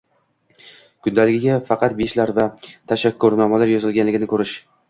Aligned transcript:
kundaligida 1.07 1.59
faqat 1.69 1.95
beshlar 2.01 2.33
va 2.39 2.47
tashakkurnomalar 2.93 3.75
yozilganligini 3.77 4.35
ko‘rish 4.35 4.57